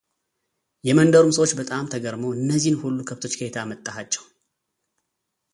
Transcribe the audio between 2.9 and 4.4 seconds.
ከብቶች ከየት አመጣሃቸው::